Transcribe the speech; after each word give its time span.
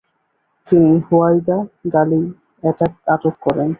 তিনি 0.67 0.91
Huwaida 1.05 1.57
Galli 1.93 2.21
আটক 3.13 3.35
করেন। 3.45 3.69